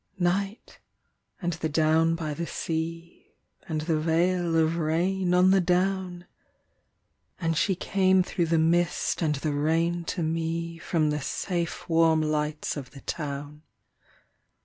[0.17, 0.79] NIGHT,
[1.43, 3.35] and the down by the sea,
[3.69, 6.25] And the veil of rain on the down;
[7.39, 12.23] And she came through the mist and the rain to me From the safe warm
[12.23, 13.61] lights of the town.